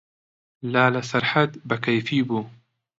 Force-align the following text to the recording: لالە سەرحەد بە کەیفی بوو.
لالە 0.71 1.01
سەرحەد 1.09 1.51
بە 1.67 1.75
کەیفی 1.85 2.21
بوو. 2.27 2.43